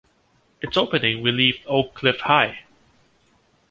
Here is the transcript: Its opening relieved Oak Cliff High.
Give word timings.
Its 0.63 0.77
opening 0.77 1.21
relieved 1.21 1.61
Oak 1.67 1.93
Cliff 1.93 2.21
High. 2.21 2.63